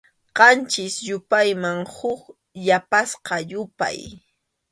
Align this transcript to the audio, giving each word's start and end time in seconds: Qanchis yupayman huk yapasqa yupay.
Qanchis 0.37 0.95
yupayman 1.07 1.79
huk 1.95 2.21
yapasqa 2.67 3.35
yupay. 3.51 3.97